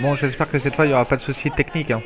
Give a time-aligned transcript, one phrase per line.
[0.00, 1.90] Bon, j'espère que cette fois il n'y aura pas de soucis techniques.
[1.90, 2.02] Hein.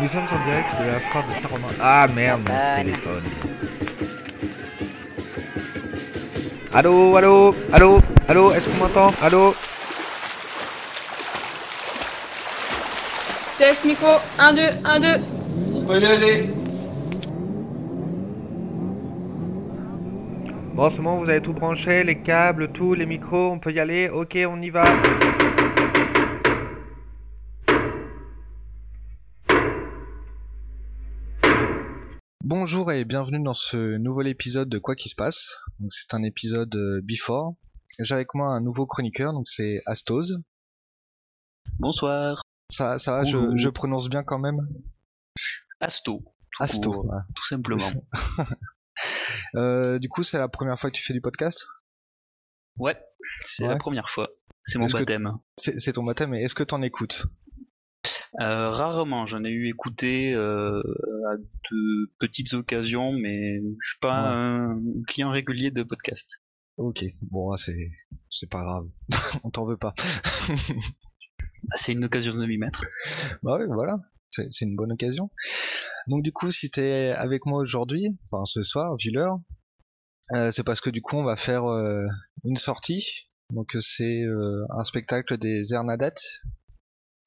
[0.00, 1.74] Nous sommes en direct de la foire de Saint-Romain.
[1.80, 3.22] Ah merde, mon téléphone.
[6.72, 9.12] Allô, allô, allô, allô, est-ce qu'on m'entend?
[9.22, 9.54] Allô?
[13.58, 15.08] Test micro, 1, 2, 1, 2.
[15.74, 16.59] On peut y aller.
[20.80, 24.38] Bon, vous avez tout branché, les câbles, tout, les micros, on peut y aller Ok,
[24.48, 24.84] on y va.
[32.42, 35.58] Bonjour et bienvenue dans ce nouvel épisode de Quoi qui se passe.
[35.80, 37.56] Donc c'est un épisode euh, before.
[37.98, 40.40] J'ai avec moi un nouveau chroniqueur, donc c'est Astose.
[41.78, 42.40] Bonsoir.
[42.70, 44.66] Ça, ça va, je, prononce bien quand même?
[45.82, 46.22] Asto.
[46.52, 46.90] Tout Asto.
[46.90, 47.14] court.
[47.34, 47.90] Tout simplement.
[49.54, 51.66] Euh, du coup, c'est la première fois que tu fais du podcast?
[52.78, 52.98] Ouais,
[53.46, 53.68] c'est Ouais.
[53.70, 54.28] la première fois.
[54.62, 55.32] C'est mon baptême.
[55.56, 57.26] C'est ton baptême, mais est-ce que t'en écoutes?
[58.40, 60.80] Euh, rarement, j'en ai eu écouté euh,
[61.32, 64.28] à de petites occasions, mais je suis pas Ouais.
[64.28, 66.40] un client régulier de podcast.
[66.76, 67.90] Ok, bon, c'est
[68.30, 68.86] c'est pas grave,
[69.44, 69.94] on t'en veut pas.
[71.72, 72.86] Ah, C'est une occasion de m'y mettre.
[73.42, 73.98] Bah ouais, voilà,
[74.30, 75.30] c'est une bonne occasion.
[76.06, 79.38] Donc du coup, si t'es avec moi aujourd'hui, enfin ce soir, vu l'heure,
[80.34, 82.04] euh, c'est parce que du coup on va faire euh,
[82.44, 83.04] une sortie.
[83.52, 86.22] Donc c'est euh, un spectacle des Hernadettes.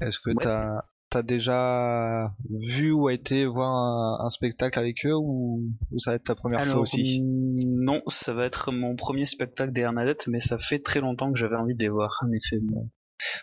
[0.01, 0.43] Est-ce que Ouais.
[0.43, 5.99] t'as t'as déjà vu ou a été voir un, un spectacle avec eux ou, ou
[5.99, 7.21] ça va être ta première fois aussi?
[7.21, 11.31] mm, non, ça va être mon premier spectacle des Hernadettes, mais ça fait très longtemps
[11.31, 12.57] que j'avais envie de les voir, en effet.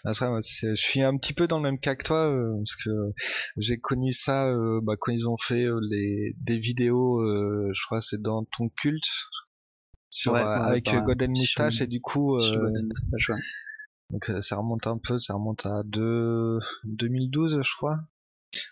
[0.05, 2.31] Ah, vrai, moi, c'est- je suis un petit peu dans le même cas que toi,
[2.33, 2.91] euh, parce que
[3.57, 7.87] j'ai connu ça euh, bah, quand ils ont fait euh, les des vidéos, euh, je
[7.87, 9.05] crois que c'est dans ton culte,
[10.11, 12.63] sur, Ouais, euh, ouais, avec bah, euh, Golden sur- Moustache, et du coup, Sur euh,
[12.65, 13.41] Golden Moustache, ouais.
[14.11, 17.99] donc euh, ça remonte un peu, ça remonte à deux, 2012, je crois.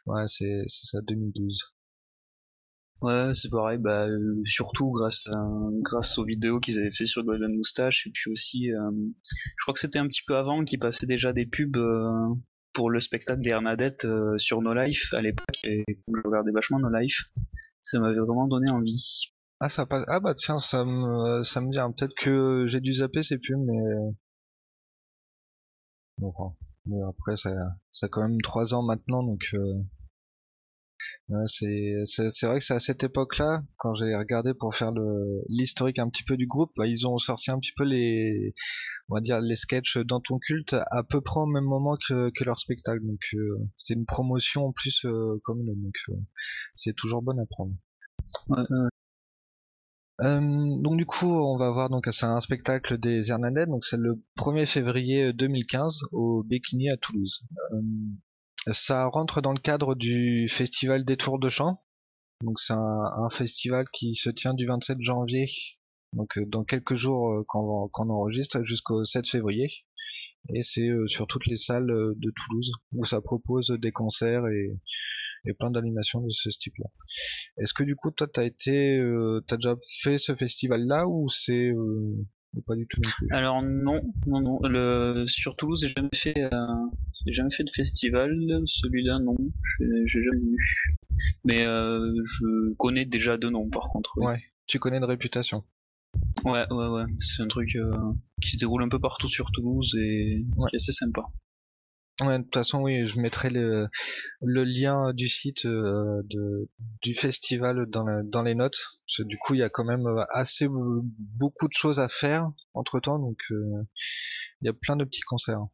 [0.06, 1.74] Ouais, c'est c'est ça, 2012.
[3.00, 5.46] Ouais, c'est pareil, bah, euh, surtout grâce à,
[5.82, 8.90] grâce aux vidéos qu'ils avaient fait sur Golden Moustache, et puis aussi, euh,
[9.24, 12.34] je crois que c'était un petit peu avant qu'ils passaient déjà des pubs euh,
[12.72, 16.80] pour le spectacle des Hernadettes euh, sur No Life à l'époque, et je regardais vachement
[16.80, 17.30] No Life,
[17.82, 19.32] ça m'avait vraiment donné envie.
[19.60, 22.94] Ah ça passe, ah bah tiens, ça me ça me vient, peut-être que j'ai dû
[22.94, 24.12] zapper ces pubs, mais
[26.18, 26.32] bon,
[26.86, 27.50] mais après ça
[27.92, 29.54] ça a quand même trois ans maintenant, donc
[31.28, 34.92] Ouais, c'est c'est c'est vrai que c'est à cette époque-là, quand j'ai regardé pour faire
[34.92, 38.54] le l'historique un petit peu du groupe, bah, ils ont sorti un petit peu les
[39.08, 42.30] on va dire les sketchs dans ton culte à peu près au même moment que
[42.30, 43.04] que leur spectacle.
[43.04, 46.14] Donc euh, c'était une promotion en plus euh, commune, donc euh,
[46.76, 47.74] c'est toujours bon à prendre.
[48.48, 48.64] Ouais.
[50.20, 53.96] Euh, donc du coup, on va voir donc c'est un spectacle des Hernadettes, donc c'est
[53.96, 57.44] le 1er février 2015 au Béquigny à Toulouse.
[57.72, 57.80] Euh,
[58.70, 61.82] ça rentre dans le cadre du festival des Tours de Chant.
[62.42, 65.46] Donc c'est un, festival qui se tient du 27 janvier,
[66.12, 69.68] donc euh, dans quelques jours euh, quand, on- quand on enregistre, jusqu'au 7 février.
[70.54, 74.70] Et c'est euh, sur toutes les salles de Toulouse où ça propose des concerts et,
[75.46, 76.86] et plein d'animations de ce type-là.
[77.58, 81.70] Est-ce que du coup toi t'as été, euh, t'as déjà fait ce festival-là ou c'est
[81.70, 82.14] euh,
[82.54, 86.08] ou pas du tout non plus Alors non, non, non, le, sur Toulouse, j'ai jamais
[86.14, 86.66] fait, euh,
[87.26, 89.36] j'ai jamais fait de festival, celui-là non,
[90.06, 90.88] j'ai jamais vu.
[91.44, 94.18] Mais euh, je connais déjà deux noms par contre.
[94.18, 95.64] Ouais, tu connais de réputation.
[96.44, 97.04] Ouais, ouais, ouais.
[97.18, 97.92] C'est un truc euh,
[98.40, 100.68] qui se déroule un peu partout sur Toulouse et Ouais.
[100.70, 101.26] qui est assez sympa.
[102.20, 103.88] Ouais, de toute façon, oui, je mettrai le,
[104.42, 106.22] le lien du site euh,
[107.02, 108.78] du festival dans, la- dans les notes.
[109.06, 112.08] Parce que du coup, il y a quand même euh, assez beaucoup de choses à
[112.08, 113.84] faire entre temps, donc euh,
[114.62, 115.66] il y a plein de petits concerts.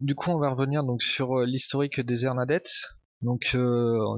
[0.00, 2.70] Du coup, on va revenir donc sur l'historique des Hernadettes.
[3.22, 3.54] Donc,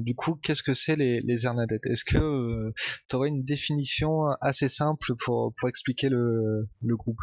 [0.02, 2.72] du coup, qu'est-ce que c'est les, les Hernadettes Est-ce que
[3.08, 6.66] tu aurais une définition assez simple pour, expliquer le
[6.96, 7.20] groupe?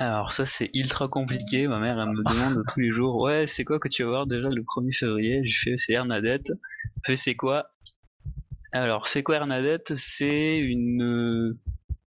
[0.00, 3.64] Alors ça c'est ultra compliqué, ma mère elle me demande tous les jours Ouais c'est
[3.64, 6.52] quoi que tu vas voir déjà le 1er février Je fais c'est Hernadette.
[7.04, 7.66] Fait c'est quoi?
[8.72, 9.92] Alors c'est quoi Hernadette?
[9.94, 11.54] C'est une,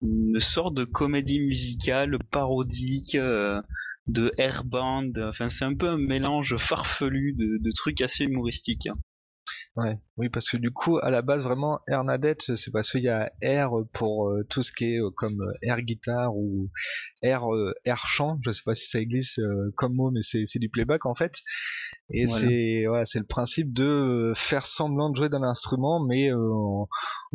[0.02, 3.62] une sorte de comédie musicale parodique euh,
[4.06, 8.90] de airband, enfin c'est un peu un mélange farfelu de, de trucs assez humoristiques.
[9.78, 13.08] Ouais, oui, parce que du coup, à la base, vraiment, Hernadette, c'est parce qu'il y
[13.08, 16.68] a air pour euh, tout ce qui est euh, comme euh, air guitare ou
[17.22, 17.44] air,
[17.84, 18.40] air chant.
[18.44, 19.40] Je sais pas si ça existe
[19.76, 21.36] comme mot, mais c'est, c'est du playback en fait.
[22.10, 26.88] Et c'est, voilà, c'est le principe de faire semblant de jouer d'un instrument, mais on,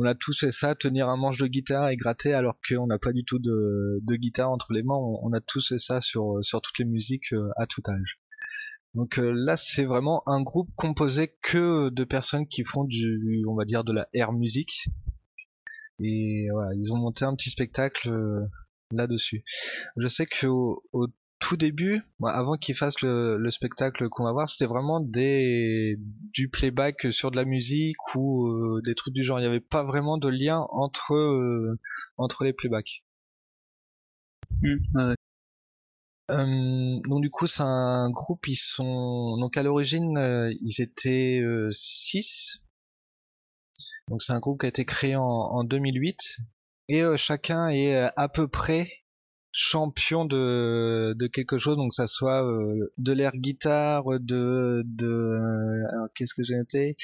[0.03, 3.13] a tous fait ça, tenir un manche de guitare et gratter alors qu'on n'a pas
[3.13, 4.97] du tout de, de guitare entre les mains.
[4.97, 8.19] On, on, a tous fait ça sur, sur toutes les musiques à tout âge.
[8.93, 13.55] Donc euh, là, c'est vraiment un groupe composé que de personnes qui font du, on
[13.55, 14.87] va dire, de la air music.
[15.99, 18.45] Et voilà, ils ont monté un petit spectacle euh,
[18.91, 19.43] là-dessus.
[19.97, 21.07] Je sais que au,
[21.39, 25.99] tout début, avant qu'ils fassent le, spectacle qu'on va voir, c'était vraiment des
[26.31, 29.39] du playback sur de la musique ou euh, des trucs du genre.
[29.39, 31.77] Il n'y avait pas vraiment de lien entre
[32.17, 33.03] entre les playbacks.
[34.61, 35.15] Mmh,
[36.31, 41.41] euh, donc du coup c'est un groupe ils sont donc à l'origine euh, ils étaient
[41.71, 42.67] 6 euh,
[44.07, 46.17] donc c'est un groupe qui a été créé en, en 2008
[46.87, 48.87] et chacun est à peu près
[49.51, 51.77] champion de, de quelque chose.
[51.77, 52.43] Donc ça soit
[52.97, 55.39] de l'air guitare de de
[56.15, 56.95] qu'est-ce que j'ai noté?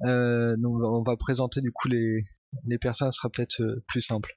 [0.00, 2.24] Donc on va présenter du coup les
[2.66, 4.34] les personnes ça sera peut-être plus simple.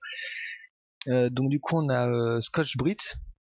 [1.07, 2.97] Donc du coup on a Scotch Brit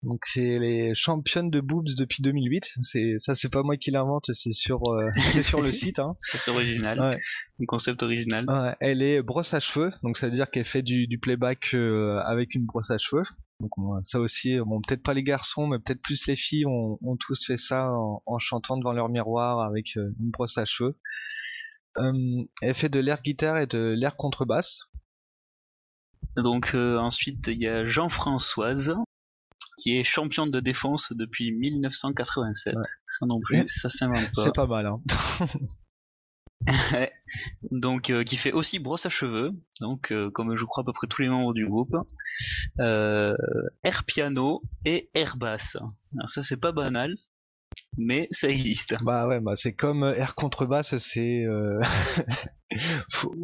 [0.04, 2.74] donc c'est les championnes de boobs depuis 2008.
[2.82, 5.98] C'est ça, c'est pas moi qui l'invente, c'est sur euh, c'est sur le site.
[5.98, 6.12] Hein.
[6.16, 7.00] C'est original.
[7.00, 7.20] Ouais.
[7.60, 8.44] Un concept original.
[8.48, 11.72] Ouais, elle est brosse à cheveux, donc ça veut dire qu'elle fait du, du playback
[11.72, 13.24] euh, avec une brosse à cheveux.
[13.60, 13.70] Donc
[14.02, 17.46] ça aussi, bon peut-être pas les garçons, mais peut-être plus les filles ont, ont tous
[17.46, 20.98] fait ça en, en, chantant devant leur miroir avec euh, une brosse à cheveux.
[21.96, 24.80] elle fait de l'air guitare et de l'air contrebasse.
[26.36, 28.96] Donc ensuite il y a Jean-Françoise
[29.84, 32.74] qui est championne de défense depuis 1987.
[33.04, 34.42] Ça non plus, ça s'invente pas.
[34.44, 35.00] C'est pas mal, hein.
[37.70, 39.50] donc euh, qui fait aussi brosse à cheveux,
[39.82, 41.94] donc euh, comme je crois à peu près tous les membres du groupe,
[42.80, 43.36] euh,
[43.82, 45.76] air piano et air basse.
[46.16, 47.14] Alors ça c'est pas banal,
[47.96, 48.96] mais ça existe.
[49.04, 51.78] Bah ouais, bah c'est comme euh, air contrebasse, c'est euh...
[53.12, 53.34] faut,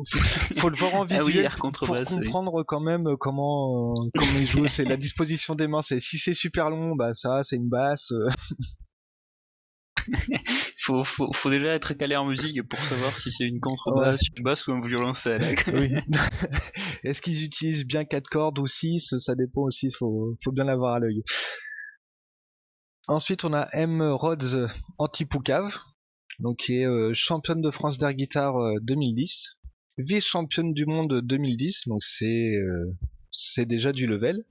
[0.58, 1.70] faut, le voir en ah visuel pour
[2.04, 4.66] comprendre quand même euh, comment euh, comment il joue.
[4.66, 5.82] c'est la disposition des mains.
[5.82, 8.12] C'est si c'est super long, bah ça c'est une basse.
[10.78, 14.42] faut, faut, faut déjà être calé en musique pour savoir si c'est une contrebasse, une
[14.42, 15.42] basse ou un violoncelle.
[15.74, 15.92] oui.
[17.04, 19.90] Est-ce qu'ils utilisent bien quatre cordes ou 6 Ça dépend aussi.
[19.96, 21.22] Faut faut bien l'avoir à l'œil.
[23.08, 24.02] Ensuite, on a M.
[24.02, 24.68] Rhodes
[24.98, 25.76] Antipoucave,
[26.38, 29.58] donc qui est euh, championne de France d'air guitare 2010,
[29.98, 32.96] euh, vice-championne du monde 2010, donc c'est euh,
[33.30, 34.44] c'est déjà du level.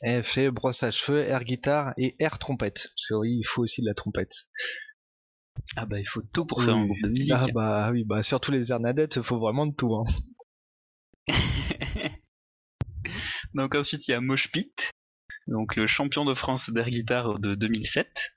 [0.00, 2.90] Elle fait brosse à cheveux, air guitare et air trompette.
[2.94, 4.48] Parce que oui, il faut aussi de la trompette.
[5.76, 7.32] Ah bah il faut tout pour faire un groupe de musique.
[7.34, 9.94] Ah bah oui, bah surtout les Hernadettes, il faut vraiment de tout.
[9.94, 10.04] Hein.
[13.54, 14.72] Donc ensuite il y a Moshpit,
[15.46, 18.36] donc le champion de France d'air guitare de 2007,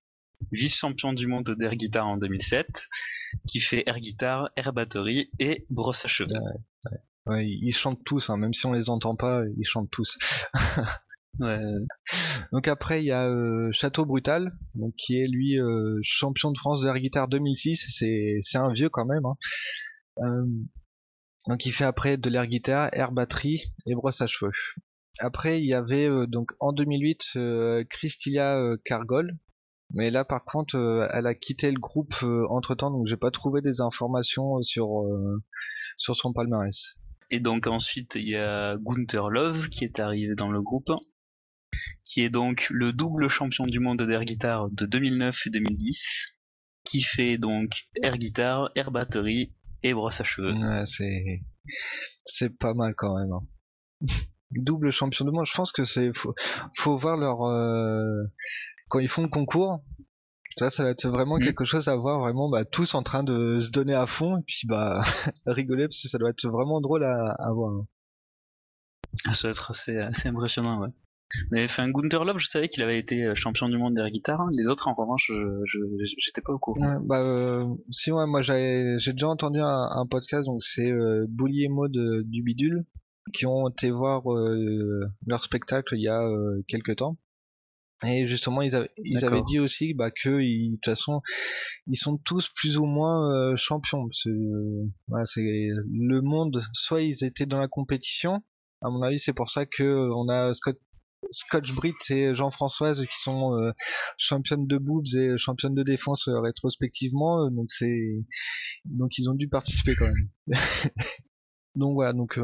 [0.52, 2.88] vice-champion du monde d'air guitare en 2007,
[3.48, 6.30] qui fait air guitare, air batterie et brosse à cheveux.
[7.26, 10.18] Ouais, ils chantent tous, hein, même si on les entend pas, ils chantent tous.
[11.40, 11.60] ouais.
[12.54, 16.58] Donc après il y a euh, Château Brutal, donc qui est lui euh, champion de
[16.58, 17.86] France d'air guitare 2006.
[17.90, 19.26] C'est c'est un vieux quand même.
[19.26, 19.36] Hein.
[20.20, 20.46] Euh,
[21.48, 24.52] donc il fait après de l'air guitare, air batterie et brosse à cheveux.
[25.20, 29.38] Après, il y avait euh, donc en 2008 euh, Christilia euh, Cargol,
[29.94, 30.76] mais là par contre,
[31.14, 32.16] elle a quitté le groupe
[32.50, 35.06] entre temps, donc j'ai pas trouvé des informations sur
[35.96, 36.98] sur son palmarès.
[37.32, 40.92] Et donc ensuite, il y a Gunther Love qui est arrivé dans le groupe,
[42.06, 46.38] qui est donc le double champion du monde d'air guitare de 2009 et 2010,
[46.84, 50.54] qui fait donc air guitare, air batterie et brosse à cheveux.
[50.54, 51.44] Ouais, c'est
[52.26, 53.32] c'est pas mal quand même.
[53.32, 54.08] Hein.
[54.52, 55.46] Double champion de monde.
[55.46, 56.34] Je pense que c'est faut,
[56.78, 58.24] faut voir leur euh,
[58.90, 59.84] quand ils font le concours.
[60.58, 61.44] Ça, ça va être vraiment mm.
[61.44, 64.44] quelque chose à voir, vraiment bah, tous en train de se donner à fond et
[64.48, 65.02] puis bah
[65.46, 67.84] rigoler parce que ça doit être vraiment drôle à, à voir.
[69.26, 70.90] Ah, ça doit être assez, assez impressionnant, ouais.
[71.52, 74.40] Mais enfin, Gunther Love, je savais qu'il avait été euh, champion du monde des guitare.
[74.40, 74.50] Hein.
[74.54, 75.80] Les autres, en revanche, je,
[76.18, 76.80] j'étais pas au courant.
[76.80, 80.90] Ouais, bah, euh, si ouais, moi j'ai, j'ai déjà entendu un, un podcast, donc c'est
[80.90, 82.86] euh, Bully et Maud du bidule
[83.34, 87.18] qui ont été voir euh, leur spectacle il y a euh, quelques temps.
[88.06, 91.22] Et justement, ils, avaient, ils avaient dit aussi bah, que de toute façon,
[91.88, 94.08] ils sont tous plus ou moins euh, champions.
[94.12, 96.62] c'est le monde.
[96.74, 98.44] Soit ils étaient dans la compétition.
[98.84, 100.78] À mon avis, c'est pour ça que on a Scott
[101.32, 103.72] Scotch Brit et Jean-Françoise qui sont euh,
[104.18, 108.24] championnes de boobs et championnes de défense euh, rétrospectivement, euh, donc c'est
[108.86, 110.30] donc ils ont dû participer quand même.
[111.78, 112.40] donc voilà, donc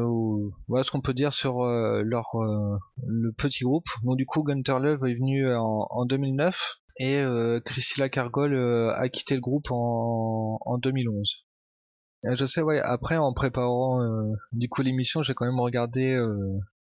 [0.68, 2.30] voilà ce qu'on peut dire sur leur
[3.06, 3.84] le petit groupe.
[4.02, 6.56] Donc du coup Gunter Love est venu en, en 2009
[7.00, 7.22] et
[7.64, 8.56] Priscilla Cargol
[8.94, 11.44] a quitté le groupe en, en 2011.
[12.32, 12.80] Je sais, ouais.
[12.80, 14.00] Après, en préparant
[14.52, 16.18] du coup l'émission, j'ai quand même regardé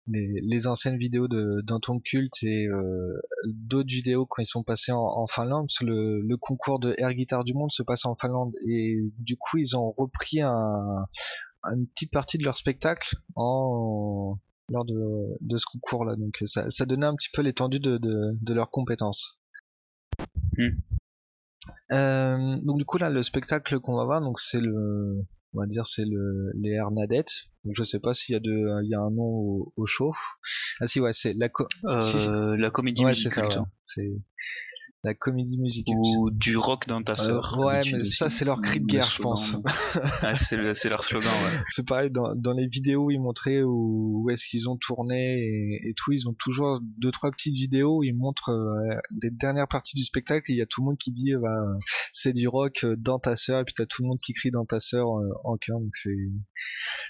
[0.08, 5.28] les, anciennes vidéos de d'Anton Cult et euh, d'autres vidéos quand ils sont passés en,
[5.28, 9.38] Finlande, que le, concours de air guitar du monde se passe en Finlande et du
[9.38, 11.06] coup ils ont repris un,
[11.74, 14.38] une petite partie de leur spectacle en
[14.70, 17.98] lors de, de ce concours là, donc ça, ça donnait un petit peu l'étendue de,
[17.98, 19.40] de, de leurs compétences.
[20.58, 20.80] Hmm.
[21.92, 25.68] Euh, donc du coup là le spectacle qu'on va voir donc c'est le on va
[25.68, 27.50] dire c'est le les Hernadettes.
[27.70, 30.14] Je sais pas s'il y a de il y a un nom au, au show.
[30.80, 31.50] Ah si ouais c'est la
[31.86, 33.50] euh, la comédie musicale.
[33.84, 34.12] C'est
[35.04, 35.96] la comédie musicale.
[35.98, 37.58] Ou du rock dans ta sœur.
[37.58, 39.56] Euh, ouais, mais ça c'est leur cri de guerre, je pense.
[40.22, 41.32] ah, c'est leur slogan.
[41.32, 41.60] Ouais.
[41.70, 45.90] C'est pareil dans, dans les vidéos ils montraient où, où est-ce qu'ils ont tourné et,
[45.90, 46.12] et, tout.
[46.12, 50.04] Ils ont toujours deux trois petites vidéos où ils montrent euh, des dernières parties du
[50.04, 50.52] spectacle.
[50.52, 51.78] Il y a tout le monde qui dit bah,
[52.12, 54.52] c'est du rock euh, dans ta sœur et puis t'as tout le monde qui crie
[54.52, 55.80] dans ta sœur en chœur.
[55.80, 56.18] Donc c'est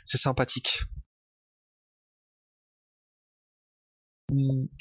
[0.04, 0.84] c'est sympathique.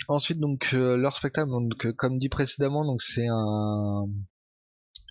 [0.08, 4.08] Ensuite, donc euh, leur spectacle, donc euh, comme dit précédemment, donc c'est un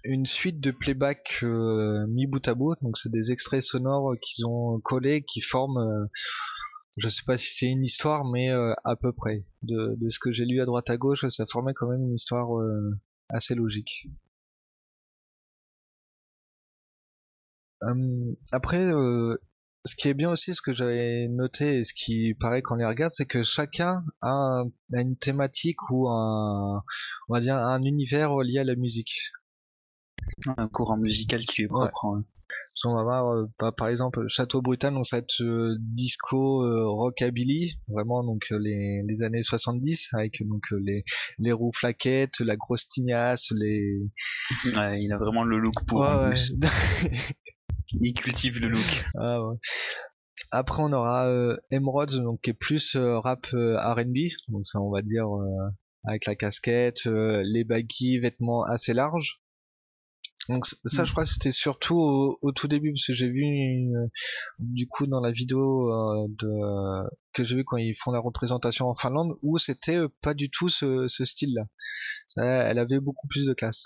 [0.04, 2.76] une suite de playback euh, mis bout à bout.
[2.82, 6.08] Donc c'est des extraits sonores qu'ils ont collés, qui forment,
[6.98, 9.46] je sais pas si c'est une histoire, mais à peu près.
[9.64, 12.14] De, de ce que j'ai lu à droite à gauche, ça formait quand même une
[12.14, 12.50] histoire
[13.30, 14.08] assez logique.
[18.52, 18.92] après,
[19.86, 22.78] ce qui est bien aussi, ce que j'avais noté et ce qui paraît quand on
[22.78, 24.64] les regarde, c'est que chacun a,
[24.94, 26.84] une thématique ou un,
[27.30, 29.32] on va dire, un univers lié à la musique.
[30.58, 32.06] Un courant musical qui lui est propre.
[32.06, 32.26] Hein.
[32.84, 36.64] On va voir, euh, bah, par exemple, Château Brutal, donc ça va être euh, disco
[36.64, 41.04] euh, rockabilly, vraiment donc les, les années 70 avec donc les
[41.40, 44.12] les roues flaquettes, la grosse tignasse, les.
[44.76, 46.02] Ouais, il a vraiment le look pour.
[46.02, 46.36] Ouais,
[47.94, 49.06] Il cultive le look.
[49.16, 49.58] Ah ouais.
[50.52, 54.80] Après on aura euh, Emerald donc qui est plus euh, rap euh, R&B donc ça
[54.80, 55.70] on va dire euh,
[56.08, 59.42] avec la casquette, les baggy, vêtements assez larges.
[60.50, 61.14] Donc ça je hmm.
[61.14, 63.44] crois que c'était surtout au, tout début parce que j'ai vu
[64.60, 65.90] du coup dans la vidéo
[66.28, 70.52] de que j'ai vu quand ils font la représentation en Finlande où c'était pas du
[70.52, 72.68] tout ce, ce style là.
[72.70, 73.86] elle avait beaucoup plus de classe.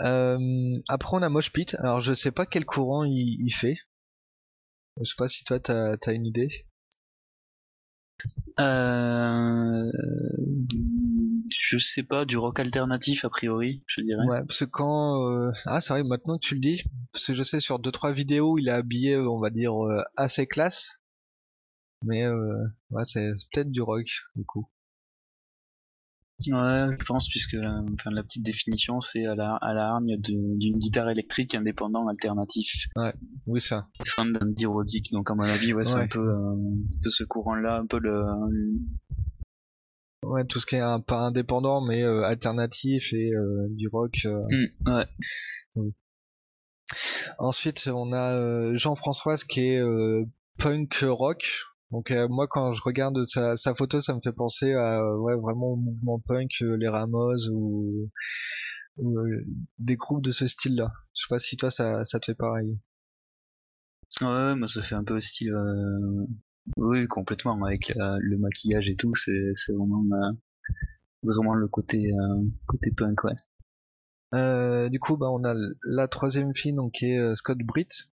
[0.00, 1.74] Euh, après on a Mosh Pit.
[1.76, 3.76] Alors je sais pas quel courant il, fait.
[4.98, 6.66] Je sais pas si toi t'as as une idée.
[8.60, 9.90] Euh...
[11.50, 14.24] Je sais pas, du rock alternatif a priori, je dirais.
[14.26, 15.28] Ouais, parce que quand...
[15.28, 15.50] Euh...
[15.66, 16.82] Ah c'est vrai, maintenant que tu le dis,
[17.12, 20.02] parce que je sais sur deux trois vidéos il est habillé, on va dire, euh,
[20.16, 21.00] assez classe.
[22.04, 22.64] Mais euh...
[22.90, 24.06] ouais, c'est peut-être du rock,
[24.36, 24.68] du coup.
[26.48, 30.74] Ouais, je pense, puisque enfin, la petite définition, c'est à la, à la hargne d'une
[30.74, 32.88] guitare électrique indépendant alternatif.
[32.96, 33.12] Ouais,
[33.46, 33.88] oui, ça.
[34.04, 36.56] Fan d'un dirodique, donc à mon avis, ouais, c'est un peu euh,
[37.02, 38.24] de ce courant-là, un peu le.
[40.24, 44.16] Ouais, tout ce qui est un, pas indépendant, mais euh, alternatif et euh, du rock.
[44.24, 45.06] Mmh, ouais.
[47.38, 49.82] Ensuite, on a Jean-Françoise qui est
[50.58, 51.44] punk rock,
[51.92, 55.36] donc euh, moi quand je regarde sa, sa, photo, ça me fait penser à ouais
[55.36, 58.10] vraiment au mouvement punk, euh, les Ramos ou,
[58.98, 59.44] euh,
[59.78, 60.90] des groupes de ce style-là.
[61.14, 62.78] Je sais pas si toi ça, ça te fait pareil.
[64.22, 65.54] Ouais, moi ça fait un peu style.
[66.76, 69.52] Oui, complètement avec le maquillage et tout, c'est
[71.22, 72.10] vraiment le côté
[72.66, 74.88] côté punk ouais.
[74.88, 78.10] du coup, bah, on a la troisième fille, donc qui est Scott Britt,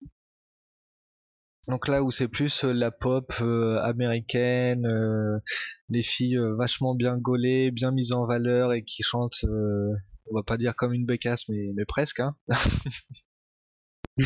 [1.67, 5.39] donc là où c'est plus euh, la pop euh, américaine, euh,
[5.89, 10.57] les filles vachement bien gaulées, bien mises en valeur et qui chantent, on va pas
[10.57, 12.19] dire comme une bécasse, mais, mais presque.
[12.19, 12.35] Hein.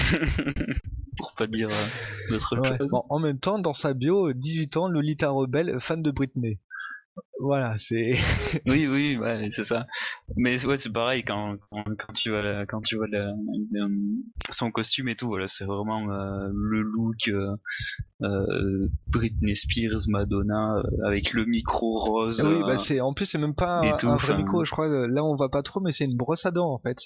[1.17, 1.67] Pour pas dire
[2.29, 2.93] d'autres choses.
[3.09, 6.59] en même temps, dans sa bio, 18 ans, Lolita Rebelle, fan de Britney
[7.39, 8.13] voilà, c'est.
[8.67, 9.85] oui, oui, ouais, c'est ça.
[10.37, 13.07] Mais ouais, c'est pareil quand, quand, tu vois quand tu vois
[14.49, 15.27] son costume et tout.
[15.27, 17.55] Voilà, c'est vraiment euh, le look euh,
[18.21, 22.41] euh, Britney Spears, Madonna avec le micro rose.
[22.45, 24.63] oui, bah c'est en plus c'est même pas un, vrai micro.
[24.63, 26.97] Je crois là on voit pas trop, mais c'est une brosse à dents en fait.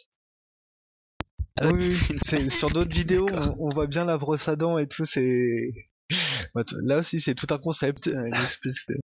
[1.57, 4.87] Ah oui, c'est sur d'autres vidéos on, on, voit bien la brosse à dents et
[4.87, 5.05] tout.
[5.05, 5.71] C'est
[6.83, 8.99] Là aussi, c'est tout un concept, une espèce de-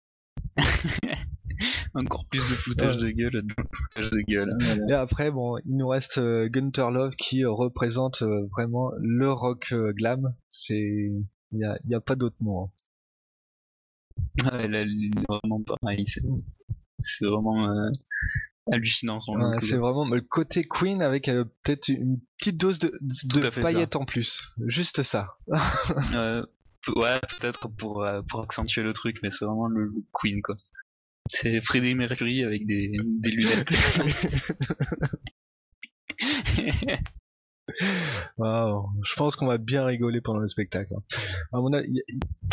[1.95, 4.51] Encore plus de foutage de gueule, de foutage de gueule.
[4.61, 4.87] hein.
[4.89, 9.31] Et après, bon, il nous reste euh, Gunter Love qui euh, représente euh, vraiment le
[9.33, 10.35] rock euh, glam.
[10.51, 10.77] C'est,
[11.53, 12.71] il y a, y a pas d'autre mot.
[14.45, 14.51] hein.
[14.53, 16.05] Ouais, là, il est vraiment pareil.
[16.07, 16.21] C'est,
[17.01, 17.91] c'est vraiment euh,
[18.71, 19.63] hallucinant son Ouais, look.
[19.63, 22.89] c'est vraiment le côté Queen avec euh, peut-être une petite dose de,
[23.31, 24.43] Tout de à fait paillettes en plus.
[24.67, 25.39] Juste ça.
[26.15, 26.45] Euh,
[26.95, 30.57] ouais, peut-être pour, euh, pour accentuer le truc, mais c'est vraiment le look Queen, quoi.
[31.29, 33.73] C'est Freddie Mercury avec des, des lunettes.
[38.39, 40.95] Waouh, je pense qu'on va bien rigoler pendant le spectacle.
[40.95, 41.03] hein.
[41.53, 42.03] À mon avis, il y,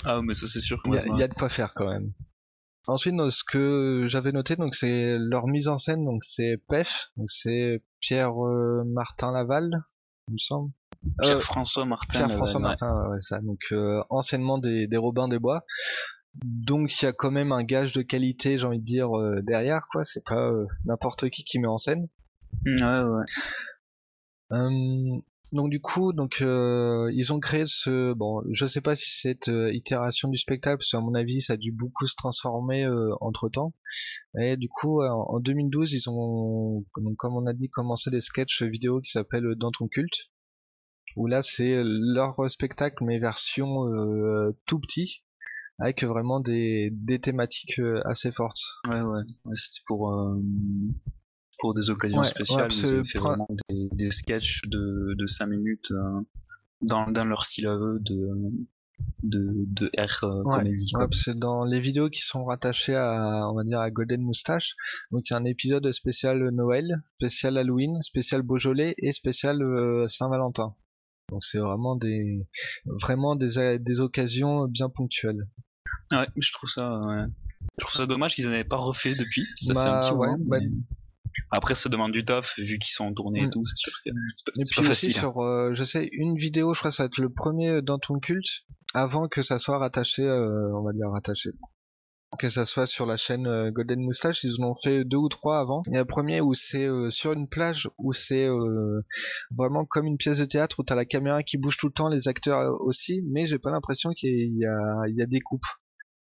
[0.05, 2.11] ah, mais ça, c'est sûr il y a- y a de quoi faire quand même.
[2.87, 7.29] Ensuite, ce que j'avais noté, donc c'est leur mise en scène, donc c'est PEF, donc
[7.29, 9.69] c'est Pierre euh, Martin Laval,
[10.27, 10.71] il me semble.
[11.05, 12.25] Euh, Pierre-François Martin.
[12.25, 12.59] Pierre-François.
[12.59, 13.39] Martin, ouais, ça.
[13.41, 15.65] Donc euh, anciennement des, des Robins des Bois.
[16.43, 19.35] Donc il y a quand même un gage de qualité, j'ai envie de dire euh,
[19.43, 20.03] derrière quoi.
[20.03, 22.07] C'est pas euh, n'importe qui qui met en scène.
[22.65, 23.25] Ouais, ouais.
[24.51, 25.19] Euh,
[25.53, 29.49] donc du coup, donc euh, ils ont créé ce bon, je sais pas si cette
[29.49, 32.87] euh, itération du spectacle, parce qu'à mon avis, ça a dû beaucoup se transformer
[33.21, 33.73] entre temps.
[34.39, 38.21] Et du coup, euh, en 2012, ils ont, donc, comme on a dit, commencé des
[38.21, 40.31] sketchs vidéo qui s'appellent Dans ton culte,
[41.15, 45.23] où là c'est leur spectacle mais version euh, tout petit,
[45.79, 48.61] avec vraiment des, des thématiques euh, assez fortes.
[48.87, 49.21] Ouais, ouais.
[49.45, 50.39] ouais c'était pour, euh,
[51.59, 52.69] pour des occasions Ouais, spéciales.
[52.71, 56.21] ouais, ils avaient fait vraiment des, des sketchs de, de 5 minutes euh,
[56.81, 58.29] dans, dans leur style à eux de,
[59.23, 60.91] de, de R euh, Ouais, comédie.
[60.95, 64.75] Ouais, que dans les vidéos qui sont rattachées à, on va dire, à Golden Moustache,
[65.11, 70.07] donc il y a un épisode spécial Noël, spécial Halloween, spécial Beaujolais et spécial euh,
[70.07, 70.75] Saint-Valentin.
[71.33, 72.45] Donc c'est vraiment des,
[73.01, 75.47] vraiment des, des occasions bien ponctuelles.
[76.11, 77.23] Ouais, je trouve ça, ouais.
[77.79, 79.45] Je trouve ça dommage qu'ils n'en aient pas refait depuis.
[79.57, 80.37] Ça Bah, fait un petit ouais, moment.
[80.45, 80.69] bah- mais-
[81.49, 83.49] Après, ça demande du taf, vu qu'ils sont en tournée et Mm.
[83.49, 85.17] tout, c'est sûr que c'est pas, Et puis pas aussi facile.
[85.17, 85.19] hein.
[85.21, 87.97] sur, euh, je sais, une vidéo, je crois que ça va être le premier dans
[87.97, 88.45] ton culte,
[88.93, 91.49] avant que ça soit rattaché, euh, on va dire rattaché.
[92.39, 95.29] Que ça soit sur la chaîne euh, Golden Moustache, ils en ont fait deux ou
[95.29, 95.83] trois avant.
[95.87, 99.01] Il y a le premier où c'est euh, sur une plage, où c'est euh,
[99.55, 102.09] vraiment comme une pièce de théâtre, où t'as la caméra qui bouge tout le temps,
[102.09, 105.61] les acteurs euh, aussi, mais j'ai pas l'impression qu'il y y a des coupes.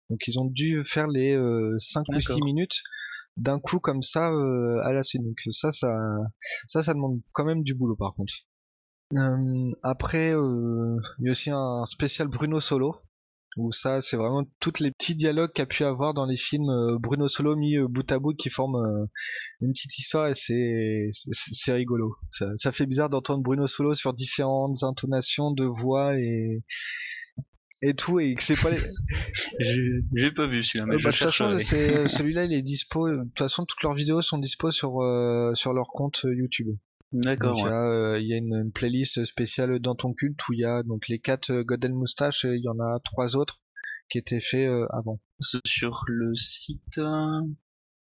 [0.10, 2.45] Donc ils ont dû faire les euh, 5 ou 6 D'accord.
[2.45, 2.82] minutes
[3.38, 5.24] d'un coup comme ça euh, à la suite.
[5.24, 5.95] Donc ça, ça,
[6.67, 8.34] ça, ça demande quand même du boulot par contre.
[9.15, 12.95] Euh, après, euh, il y a aussi un spécial Bruno Solo,
[13.58, 16.98] où ça, c'est vraiment tous les petits dialogues qu'a pu avoir dans les films euh,
[17.00, 19.06] Bruno Solo mis euh, bout à bout qui forment euh,
[19.62, 22.16] une petite histoire et c'est c'est rigolo.
[22.32, 26.64] Ça, ça fait bizarre d'entendre Bruno Solo sur différentes intonations de voix et
[27.82, 28.78] et tout et que c'est pas les...
[30.16, 31.64] J'ai pas vu celui-là, mais je bah, de toute façon, chercherai.
[31.64, 33.10] c'est- euh, celui-là, il est dispo.
[33.10, 36.76] De toute façon, toutes leurs vidéos sont dispo sur euh, sur leur compte YouTube.
[37.12, 37.72] D'accord, il y ouais.
[37.72, 40.65] a, euh, il y a une, une playlist spéciale dans ton culte où il y
[40.65, 43.62] a donc les quatre euh, Golden Moustache et il y en a trois autres
[44.10, 45.19] qui étaient faits euh, avant.
[45.65, 47.02] Sur le site,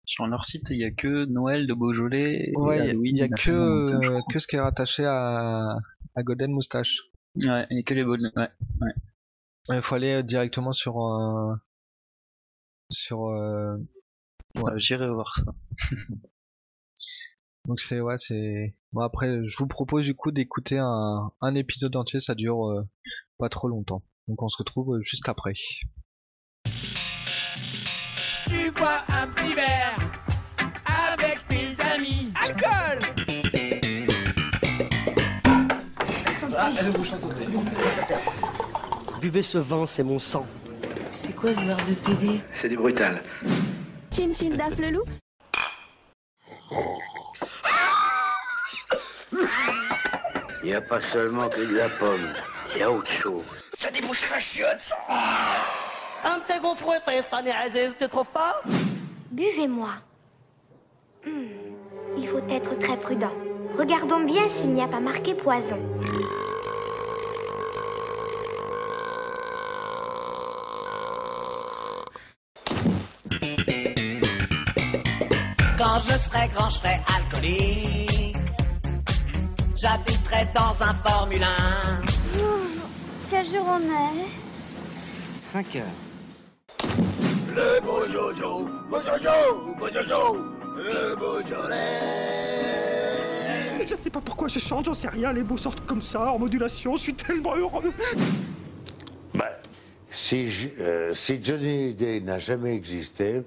[0.05, 2.49] sur leur site, il y a que Noël de Beaujolais.
[2.49, 5.77] et Ouais, il y a- y que euh, que ce qui est rattaché à
[6.15, 7.01] à Golden Moustache.
[7.43, 8.31] Ouais, a que les bonnes.
[8.35, 8.49] Ouais.
[9.69, 10.95] Il faut aller directement sur
[12.91, 13.21] sur
[14.55, 15.51] Ouais, J'irai voir ça.
[17.65, 21.95] donc c'est ouais c'est bon après je vous propose du coup d'écouter un un épisode
[21.95, 22.83] entier ça dure euh,
[23.37, 25.51] pas trop longtemps donc on se retrouve euh, juste après.
[28.47, 29.97] Tu bois un petit verre
[30.85, 32.31] avec tes amis.
[32.41, 32.99] Alcool
[39.19, 40.45] Buvez ce vin, c'est mon sang.
[41.13, 43.23] C'est quoi ce verre de PD C'est du brutal.
[44.13, 45.03] Chin Chin Daf le loup
[50.63, 52.27] Il n'y a pas seulement que de la pomme,
[52.73, 53.43] il y a autre chose.
[53.73, 54.95] Ça débouche la chiotte ça
[56.23, 58.61] Un petit gros fouetté cette année, Aziz, tu trouves pas?
[59.31, 59.89] Buvez-moi.
[61.25, 61.47] Hmm,
[62.17, 63.31] Il faut être très prudent.
[63.77, 65.79] Regardons bien s'il n'y a pas marqué poison.
[75.77, 78.35] Quand je serai grand, je serai alcoolique.
[79.83, 82.01] J'habiterai dans un Formule 1.
[83.29, 84.29] Quel jour on est
[85.41, 85.83] 5 heures.
[87.53, 90.37] Le beau Jojo, beau Jojo, beau Jojo,
[90.77, 91.41] le beau
[93.85, 96.39] Je sais pas pourquoi je chante, j'en sais rien, les mots sortent comme ça, en
[96.39, 97.91] modulation, je suis tellement heureux.
[99.33, 99.51] Bah,
[100.09, 100.47] Si,
[100.79, 103.41] euh, si Johnny Hallyday n'a jamais existé,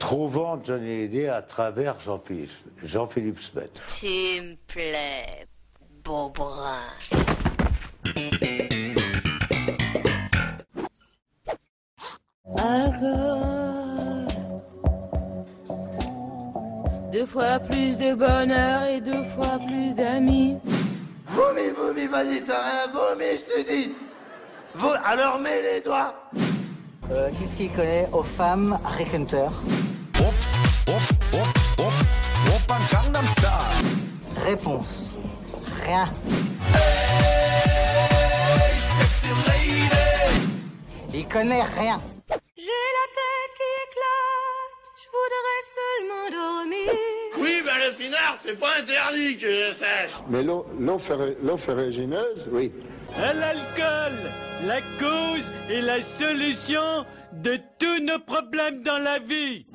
[0.00, 2.50] trouvons Johnny Hallyday à travers Jean-Philippe
[2.82, 3.70] Jean-Philippe Smet.
[3.86, 5.46] Tu me plais,
[6.02, 6.82] beau brun.
[17.12, 20.56] Deux fois plus de bonheur et deux fois plus d'amis.
[21.28, 23.92] Vomi, vomi, vas-y, t'as rien vomi, je te dis.
[25.04, 26.14] Alors mets les doigts.
[27.10, 29.48] Euh, Qu'est-ce qu'il connaît aux femmes Rick Hunter?
[34.44, 35.14] Réponse.
[35.84, 36.10] Rien.
[41.14, 42.00] Il connaît rien.
[42.56, 46.90] J'ai la tête qui éclate, je voudrais seulement dormir.
[47.38, 50.22] Oui, ben le pinard, c'est pas interdit que je sache.
[50.28, 52.72] Mais l'eau ferrugineuse, oui.
[53.16, 54.18] À l'alcool,
[54.64, 59.66] la cause et la solution de tous nos problèmes dans la vie.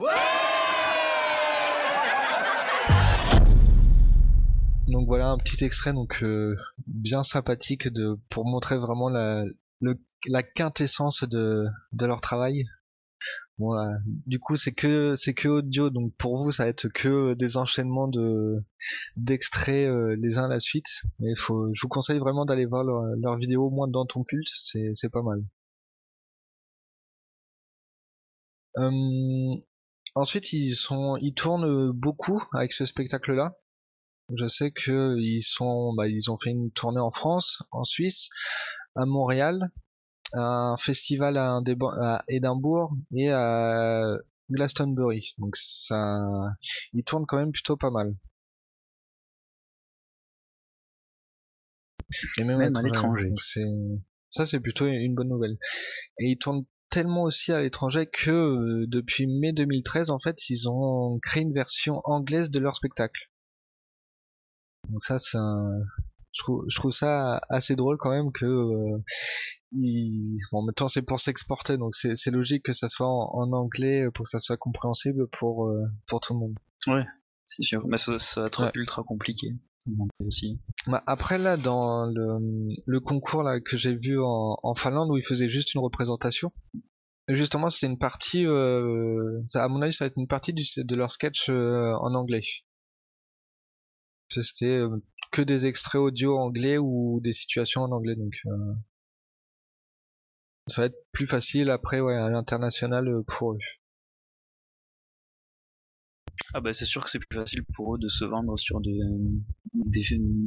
[5.05, 6.55] Voilà un petit extrait donc euh,
[6.87, 7.87] bien sympathique
[8.29, 11.69] pour montrer vraiment la quintessence de
[12.01, 12.65] leur travail.
[13.61, 13.93] Euh,
[14.25, 17.55] du coup c'est que c'est que audio donc pour vous ça va être que des
[17.55, 18.61] enchaînements de
[19.15, 20.87] d'extraits euh, les uns à la suite.
[21.19, 24.49] Mais faut je vous conseille vraiment d'aller voir leur, vidéo au moins dans ton culte
[24.57, 25.43] c'est pas mal.
[28.77, 29.55] Euh,
[30.15, 33.55] ensuite ils sont ils tournent beaucoup avec ce spectacle là.
[34.33, 38.29] Je sais que ils sont, bah, ils ont fait une tournée en France, en Suisse,
[38.95, 39.71] à Montréal,
[40.33, 41.61] un festival à,
[42.01, 44.03] à Édimbourg et à
[44.49, 45.33] Glastonbury.
[45.37, 46.17] Donc ça,
[46.93, 48.15] ils tournent quand même plutôt pas mal.
[52.39, 53.29] Et Même à l'étranger.
[54.29, 55.57] Ça c'est plutôt une bonne nouvelle.
[56.19, 60.69] Et ils tournent tellement aussi à l'étranger que euh, depuis mai 2013 en fait ils
[60.69, 63.29] ont créé une version anglaise de leur spectacle.
[64.89, 65.79] Donc ça, c'est un...
[66.31, 68.97] je, trouve, je trouve ça assez drôle quand même que euh,
[69.71, 70.37] il...
[70.51, 73.29] bon, en même temps c'est pour s'exporter, donc c'est c'est logique que ça soit en,
[73.33, 76.55] en anglais pour que ça soit compréhensible pour euh, pour tout le monde.
[76.87, 77.05] Ouais,
[77.45, 77.85] c'est sûr.
[77.87, 78.71] Mais ça, ça va être Ouais.
[78.75, 79.47] ultra compliqué.
[80.19, 80.59] Aussi.
[80.87, 82.39] Bah, après là, dans le,
[82.87, 86.51] le concours là que j'ai vu en, en Finlande où ils faisaient juste une représentation,
[87.27, 90.63] justement c'était une partie, euh, ça, à mon avis ça va être une partie du,
[90.77, 92.41] de leur sketch euh, en anglais.
[94.41, 94.97] C'était euh,
[95.31, 98.73] que des extraits audio anglais ou des situations en anglais, donc euh,
[100.67, 103.57] ça va être plus facile après ouais, à l'international euh, pour eux.
[106.53, 108.99] Ah bah c'est sûr que c'est plus facile pour eux de se vendre sur des,
[109.73, 110.01] des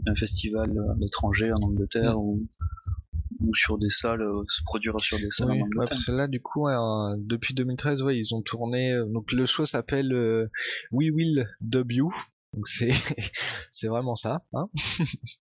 [0.07, 2.47] un festival à l'étranger en Angleterre ou,
[3.41, 5.89] ou sur des salles, se produire sur des salles Oui, en ouais, Angleterre.
[5.91, 6.67] parce que là, du coup,
[7.19, 8.97] depuis 2013, ouais, ils ont tourné.
[9.13, 10.49] donc le show s'appelle euh,
[10.93, 11.47] We Will
[11.91, 12.11] You.
[12.55, 12.91] Donc c'est
[13.73, 14.43] c'est vraiment ça.
[14.53, 14.69] Hein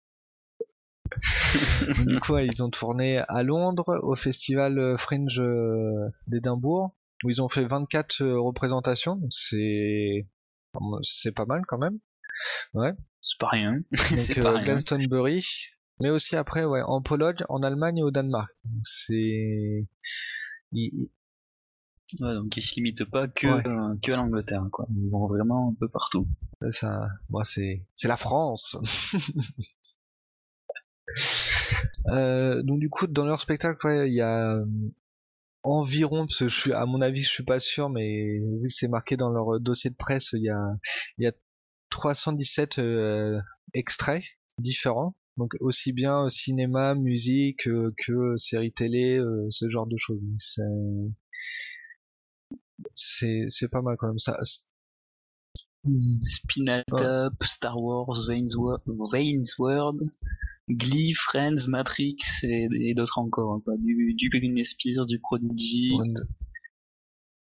[2.06, 6.94] du coup, ouais, ils ont tourné à Londres au festival euh, Fringe euh, d'Édimbourg
[7.24, 9.16] où ils ont fait 24 euh, représentations.
[9.16, 10.28] Donc C'est
[11.02, 11.98] c'est pas mal quand même.
[12.74, 12.92] Ouais.
[13.22, 13.80] C'est pas rien.
[14.16, 14.64] C'est pas rien.
[14.64, 15.44] Glastonbury,
[16.00, 18.52] mais aussi après ouais en Pologne, en Allemagne et au Danemark.
[18.84, 19.88] C'est
[20.72, 21.10] ils-
[22.22, 23.68] Ouais, donc ils se limitent pas que, Ouais.
[23.68, 24.88] euh, que à l'Angleterre, quoi.
[24.96, 26.28] Ils vont vraiment un peu partout.
[26.72, 28.78] ça, moi c'est c'est la France.
[32.08, 34.66] Euh, donc du coup dans leur spectacle ouais, il y a euh,
[35.64, 38.74] environ parce que je suis à mon avis je suis pas sûr mais vu que
[38.74, 40.76] c'est marqué dans leur dossier de presse il y a
[41.18, 41.34] il y a
[41.90, 43.40] 317 euh,
[43.74, 44.24] extraits
[44.60, 50.62] différents donc aussi bien cinéma musique que séries télé ce genre de choses c'est
[52.96, 54.38] c'est pas mal quand même ça
[56.22, 60.10] Spinal Tap, Star Wars, Wayne's Wo- Wayne's World,
[60.70, 63.54] Glee, Friends, Matrix et, et d'autres encore.
[63.54, 63.76] hein, quoi.
[63.78, 65.94] Du, du Britney Spears, du Prodigy,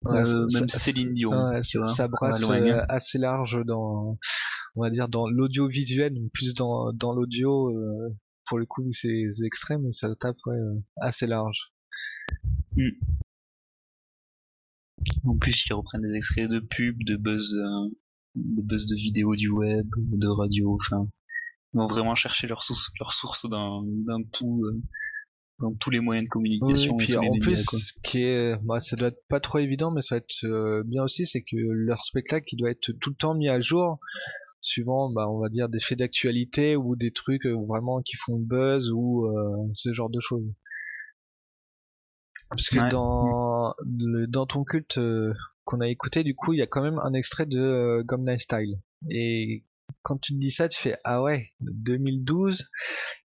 [0.05, 1.31] Ouais, euh, ça- même ça- Céline Dion.
[1.31, 2.85] ouais, ça, vois, ça va brasse loin, euh, hein.
[2.89, 4.19] assez large dans,
[4.75, 7.69] on va dire dans l'audiovisuel, plus dans dans l'audio.
[7.75, 8.15] euh,
[8.47, 10.37] pour le coup, c'est c'est extrême, mais ça tape
[10.97, 11.73] assez large.
[12.75, 12.89] Mm.
[15.25, 17.89] En plus, ils reprennent des extraits de pubs, de buzz, euh,
[18.35, 20.77] de buzz de vidéos du web, de radio.
[20.79, 21.07] Enfin,
[21.73, 23.45] ils vont vraiment chercher leur source, leur source
[24.31, 24.81] tout, euh,
[25.59, 26.97] dans tous les moyens de Oui, communication.
[26.99, 27.79] et puis en plus, quoi.
[27.79, 30.83] ce qui est, bah, ça doit être pas trop évident, mais ça va être euh,
[30.85, 33.99] bien aussi, c'est que leur spectacle, doit être tout le temps mis à jour,
[34.61, 38.39] suivant, bah, on va dire des faits d'actualité ou des trucs euh, vraiment qui font
[38.39, 39.27] buzz ou
[39.73, 40.45] ce genre de choses.
[42.49, 45.33] Parce que dans, le, dans ton culte euh,
[45.65, 48.37] qu'on a écouté, du coup, il y a quand même un extrait de euh, Gangnam
[48.37, 48.79] Style.
[49.09, 49.65] Et
[50.03, 52.69] quand tu te dis ça, tu fais ah ouais, 2012,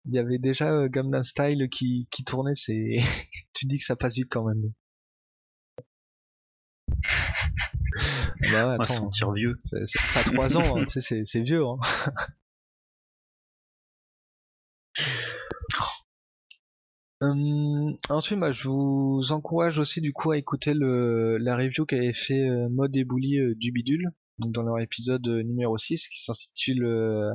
[0.06, 2.56] il y avait déjà euh, Gangnam Style qui, qui tournait.
[2.56, 2.98] C'est,
[3.54, 4.72] tu te dis que ça passe vite quand même.
[8.42, 9.58] bah ouais, On va se attends, sentir vieux.
[9.60, 11.64] c'est- c'est- ça a 3 ans, hein, c'est- c'est vieux.
[11.64, 11.78] Hein.
[17.22, 22.14] Hum, ensuite, bah, je vous encourage aussi du coup à écouter le, la review qu'avait
[22.14, 26.24] fait euh, Mode et euh, du bidule, donc dans leur épisode euh, numéro 6 qui
[26.24, 27.32] s'intitule euh,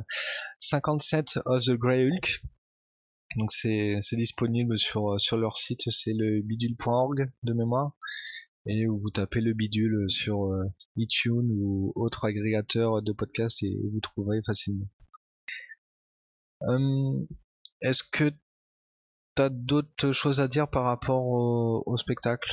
[0.59, 2.41] 57 of the Grey Hulk.
[3.37, 7.91] Donc c'est disponible sur sur leur site, c'est le bidule.org de mémoire
[8.65, 10.49] et où vous tapez le bidule sur
[10.97, 14.87] iTunes ou autre agrégateur de podcasts et vous trouverez facilement.
[16.61, 17.27] Hum,
[17.81, 18.31] Est-ce que
[19.37, 22.49] t'as d'autres choses à dire par rapport au, au spectacle?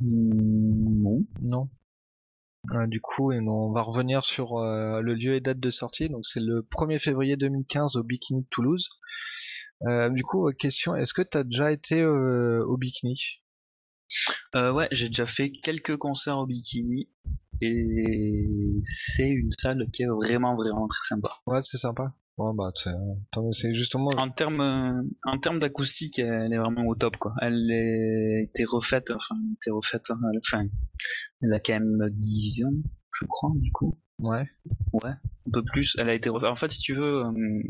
[0.00, 1.24] Non.
[1.40, 1.68] Non.
[2.72, 6.08] Euh, du coup, et on va revenir sur euh, le lieu et date de sortie.
[6.08, 8.88] Donc c'est le 1er février 2015 au Bikini de Toulouse.
[9.86, 13.40] Euh, du coup, question, est-ce que t'as déjà été euh, au Bikini?
[14.54, 17.08] Euh, ouais, j'ai déjà fait quelques concerts au bikini
[17.60, 21.30] et c'est une salle qui est vraiment vraiment très sympa.
[21.46, 22.14] Ouais, c'est sympa.
[22.38, 24.10] Ouais, bah, c'est mieux, c'est justement.
[24.16, 27.34] En termes euh, en termes d'acoustique, elle est vraiment au top quoi.
[27.42, 30.66] Elle a été refaite, enfin, elle été refaite, hein, enfin,
[31.42, 33.98] elle a quand même 10 ans, je crois du coup.
[34.20, 34.44] Ouais.
[34.92, 35.96] Ouais, un peu plus.
[36.00, 36.50] Elle a été refaite.
[36.50, 37.62] En fait, si tu veux, euh,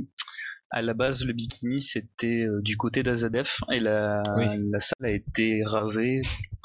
[0.71, 4.23] à la base, le bikini c'était euh, du côté d'Azadef et la,
[4.71, 6.21] la salle a été rasée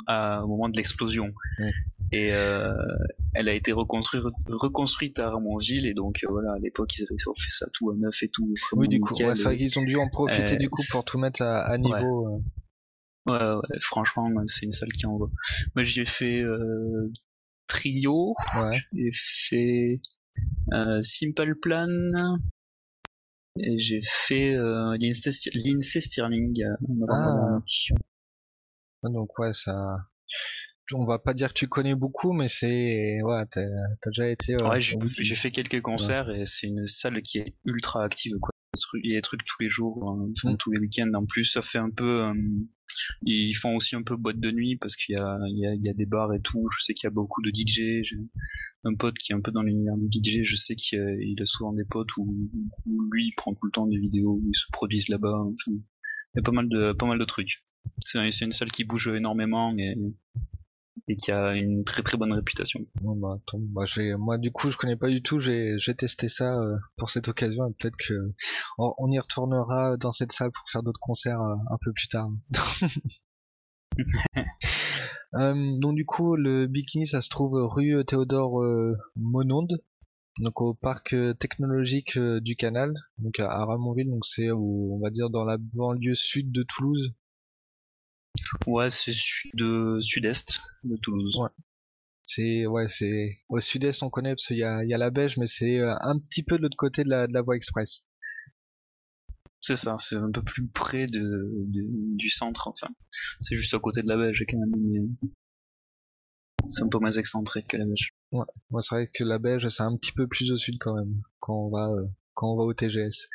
[0.08, 1.32] à- au moment de l'explosion.
[2.12, 2.74] Et euh,
[3.34, 7.18] elle a été reconstruite, reconstruite à Ramonville et donc euh, voilà, à l'époque ils avaient
[7.18, 8.54] fait ça tout à neuf et tout.
[8.74, 11.06] Oui, du coup, ouais, c'est vrai qu'ils ont dû en profiter Euh, du coup pour
[11.06, 12.42] tout mettre à, à niveau.
[13.26, 15.32] Ouais, ouais, franchement, c'est une salle qui envoie.
[15.76, 17.10] Moi, j'ai fait euh,
[17.68, 18.36] Trio,
[18.94, 20.02] j'ai fait
[20.74, 21.88] euh, Simple Plan,
[23.58, 25.32] et j'ai fait euh, Lindsay
[26.02, 26.54] Stirling.
[26.63, 26.76] euh,
[27.10, 27.60] Ah.
[29.04, 29.98] Ah, Donc ouais, ça.
[30.94, 33.62] On va pas dire que tu connais beaucoup, mais c'est ouais, t'as
[34.08, 34.54] déjà été.
[34.54, 38.52] euh, Ouais, j'ai fait quelques concerts et c'est une salle qui est ultra active quoi.
[38.96, 41.12] Il y a des trucs tous les jours, hein, enfin, tous les week-ends.
[41.14, 42.24] En plus, ça fait un peu.
[42.24, 42.34] euh,
[43.24, 45.74] ils font aussi un peu boîte de nuit parce qu'il y a, il y, a,
[45.74, 46.64] il y a des bars et tout.
[46.78, 48.04] Je sais qu'il y a beaucoup de DJ.
[48.04, 48.18] J'ai
[48.84, 50.44] un pote qui est un peu dans l'univers du DJ.
[50.44, 52.50] Je sais qu'il a, il a souvent des potes où,
[52.86, 55.38] où lui il prend tout le temps des vidéos où ils se produisent là-bas.
[55.38, 57.64] Enfin, il y a pas mal de, pas mal de trucs.
[58.06, 59.96] C'est c'est une salle qui bouge énormément et,
[61.08, 62.82] et qui a une très très bonne réputation.
[63.02, 63.86] Bon, bah, attends, bah,
[64.18, 67.28] moi du coup je connais pas du tout, j'ai j'ai testé ça euh, pour cette
[67.28, 68.13] occasion et peut-être que
[68.78, 72.08] on, on y retournera dans cette salle pour faire d'autres concerts euh, un peu plus
[72.08, 72.30] tard.
[75.36, 79.82] Euh, donc du coup le bikini ça se trouve rue Théodore euh, Mononde,
[80.39, 85.10] donc au parc euh, technologique du Canal, donc à, Ramonville, donc c'est où on va
[85.10, 87.16] dire dans la banlieue sud de Toulouse.
[88.67, 89.52] Ouais, c'est sud,
[90.02, 91.38] sud-est de Toulouse.
[91.38, 91.50] Ouais.
[92.24, 95.12] C'est ouais, c'est au sud-est on connaît parce qu'il y a, il y a la
[95.12, 97.56] Beige, mais c'est euh, un petit peu de l'autre côté de la, de la voie
[97.58, 98.06] express.
[99.62, 102.89] C'est ça, c'est un peu plus près de, de- du centre, enfin.
[103.39, 105.15] C'est juste à côté de la Belge quand même.
[106.67, 108.10] C'est un peu moins excentré que la Belge.
[108.34, 110.93] Ouais, moi c'est vrai que la Beige c'est un petit peu plus au sud quand
[110.93, 113.30] même quand on va euh, quand on va au TGS.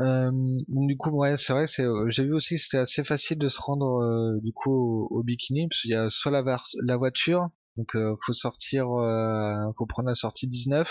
[0.00, 0.32] Euh,
[0.66, 3.48] du coup ouais c'est vrai c'est euh, j'ai vu aussi que c'était assez facile de
[3.48, 7.94] se rendre euh, du coup au, bikini parce qu'il y a soit la, voiture donc
[7.94, 10.90] euh, faut sortir euh, faut prendre la sortie 19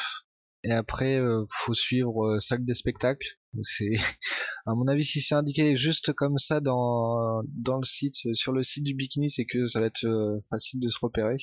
[0.64, 3.28] et après euh, faut suivre salle des spectacles.
[3.54, 3.92] Donc c'est
[4.66, 8.64] à mon avis si c'est indiqué juste comme ça dans dans le site sur le
[8.64, 10.06] site du bikini c'est que ça va être
[10.50, 11.38] facile de se repérer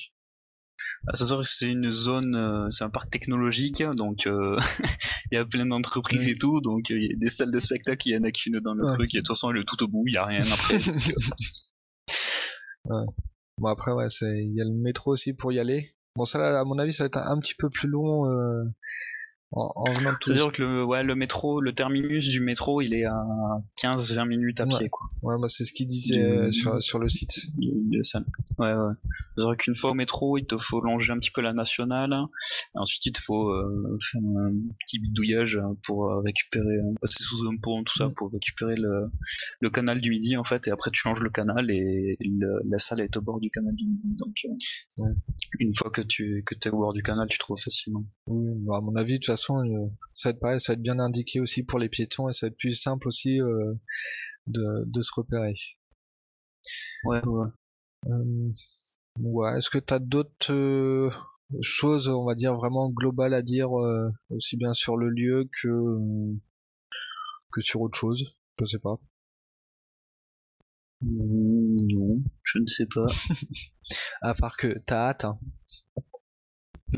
[1.13, 4.57] ça serait que c'est une zone, euh, c'est un parc technologique, donc euh,
[5.31, 7.59] il y a plein d'entreprises et tout, donc euh, il y a des salles de
[7.59, 8.93] spectacle, il y en a qu'une dans le Ouais.
[8.93, 10.79] truc, et de toute façon, le tout au bout, il y a rien après.
[10.79, 10.95] donc,
[12.85, 13.05] Ouais.
[13.57, 15.93] Bon après ouais, il y a le métro aussi pour y aller.
[16.15, 18.25] Bon ça là à mon avis ça va être un, un petit peu plus long
[18.29, 18.63] euh,
[19.51, 20.37] en, en venant de Toulouse.
[20.37, 23.23] C'est-à-dire que le, ouais, le métro, le terminus du métro, il est à
[23.81, 25.07] 15-20 minutes à pied, quoi.
[25.23, 27.31] Ouais bah c'est ce qu'il disait euh, Du- sur sur le site.
[27.57, 28.19] de, ça.
[28.57, 28.93] Ouais, ouais.
[29.35, 32.13] C'est-à-dire qu'une fois au métro, il te faut longer un petit peu la nationale.
[32.75, 37.45] Et ensuite, il te faut euh, faire un petit bidouillage pour récupérer, euh, passer sous
[37.47, 39.11] un pont, tout ça, pour récupérer le,
[39.59, 40.67] le canal du Midi, en fait.
[40.67, 43.75] Et après, tu longes le canal et le- la salle est au bord du canal
[43.75, 44.15] du Midi.
[44.17, 44.49] Donc, euh,
[45.03, 45.11] Ouais.
[45.59, 48.03] une fois que tu que es au bord du canal, tu trouves facilement.
[48.27, 50.73] Oui, bah, à mon avis de toute façon façon, euh, ça va être pareil, ça
[50.73, 53.41] va être bien indiqué aussi pour les piétons et ça va être plus simple aussi
[53.41, 53.73] euh,
[54.47, 55.55] de, de se repérer.
[57.03, 57.47] Ouais, ouais.
[58.07, 58.51] Euh,
[59.57, 61.09] est-ce que t'as d'autres euh,
[61.61, 63.71] choses, on va dire vraiment globales à dire,
[64.29, 65.69] aussi bien sur le lieu que
[67.53, 68.35] que sur autre chose?
[68.59, 68.99] Je sais pas.
[71.03, 73.05] Mm, Non, je ne sais pas.
[74.21, 75.25] À part que t'as hâte.
[75.25, 75.35] Hein.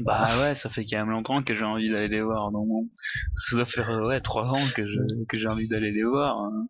[0.02, 2.52] Bah ouais, ça fait quand même longtemps que j'ai envie d'aller les voir.
[2.52, 2.90] Donc bon,
[3.36, 6.36] ça doit faire euh, ouais trois ans que je que j'ai envie d'aller les voir.
[6.42, 6.68] hein.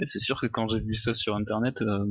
[0.00, 2.04] Et c'est sûr que quand j'ai vu ça sur internet, euh,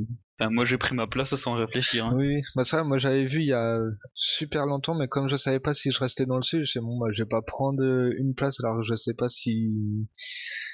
[0.50, 2.06] moi j'ai pris ma place sans réfléchir.
[2.06, 2.12] hein.
[2.16, 3.78] Oui, bah ça, moi j'avais vu il y a
[4.14, 6.80] super longtemps, mais comme je savais pas si je restais dans le sud, je sais
[6.80, 9.70] bon, bah, je vais pas prendre euh, une place alors que je sais pas si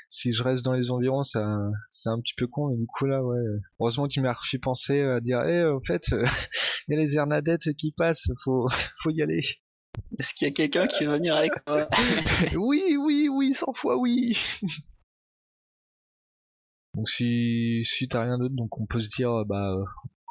[0.09, 1.57] si je reste dans les environs, ça
[1.91, 2.71] c'est un petit peu con.
[2.75, 3.39] Et du coup là, ouais,
[3.81, 6.03] heureusement qu'il m'a refait penser à dire, eh, en fait,
[6.89, 8.67] il y a les Hernadettes qui passent, faut
[9.03, 9.41] faut y aller.
[10.19, 11.89] Est-ce qu'il y a quelqu'un qui veut venir avec moi?
[12.57, 14.37] Oui, oui, oui, 100 fois oui.
[16.95, 19.85] donc si si t'as rien d'autre, donc on peut se dire euh, bah euh,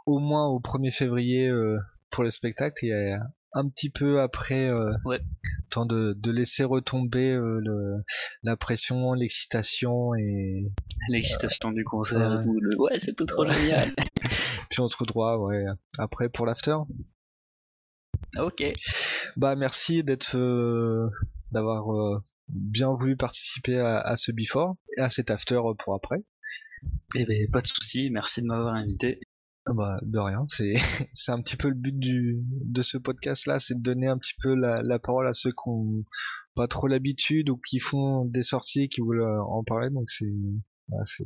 [0.05, 1.77] au moins au 1er février euh,
[2.09, 3.17] pour le spectacle et
[3.55, 5.19] un petit peu après euh, Ouais.
[5.69, 8.03] temps de, de laisser retomber euh, le,
[8.43, 10.71] la pression, l'excitation et
[11.09, 12.75] L'excitation du concert ouais.
[12.77, 13.89] Ouais, c'est tout trop génial.
[14.69, 15.65] puis on se retrouve ouais
[15.97, 16.77] après pour l'after.
[18.37, 18.63] Ok.
[19.37, 21.09] Bah merci d'être euh,
[21.51, 22.19] d'avoir euh,
[22.49, 26.23] bien voulu participer à, à ce before et à cet after pour après.
[27.15, 28.09] Eh ben pas de souci.
[28.09, 29.19] Merci de m'avoir invité.
[29.65, 30.73] Ah Bah de rien, c'est
[31.13, 34.17] c'est un petit peu le but du de ce podcast là, c'est de donner un
[34.17, 36.03] petit peu la, la parole à ceux qui ont
[36.55, 40.09] pas trop l'habitude ou qui font des sorties et qui veulent euh, en parler donc
[40.09, 40.25] c'est
[40.89, 41.23] voilà, c'est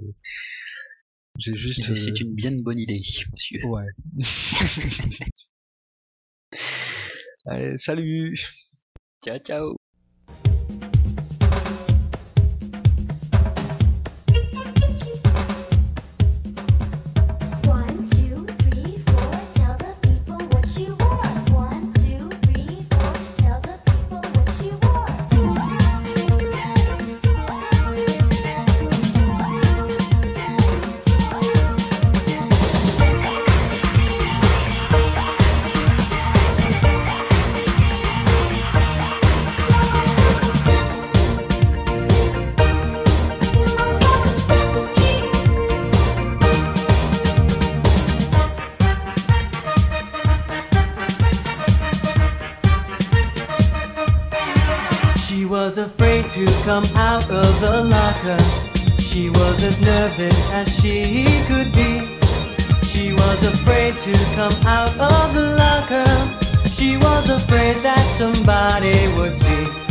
[1.39, 3.65] j'ai juste Eh ben, C'est euh, une bien bonne idée, monsieur.
[3.65, 3.86] ouais.
[7.48, 8.36] Allez, salut.
[9.22, 9.78] Ciao, ciao.
[56.68, 58.38] Come out of the locker.
[59.00, 62.06] She was as nervous as she could be.
[62.88, 66.68] She was afraid to come out of the locker.
[66.68, 69.87] She was afraid that somebody would see.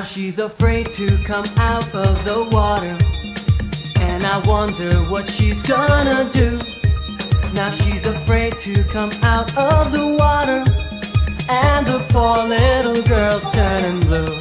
[0.00, 2.96] Now she's afraid to come out of the water.
[4.00, 6.58] And I wonder what she's gonna do.
[7.52, 10.64] Now she's afraid to come out of the water.
[11.50, 14.32] And the poor little girl's turning blue.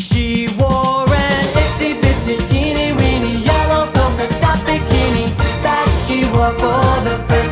[0.00, 5.26] She wore an itsy bitsy teeny weeny yellow polka dot bikini
[5.62, 7.47] that she wore for the first